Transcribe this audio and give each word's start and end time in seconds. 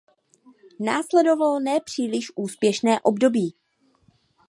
Následovalo 0.79 1.59
ne 1.59 1.79
příliš 1.79 2.31
úspěšné 2.35 2.99
období. 3.01 3.53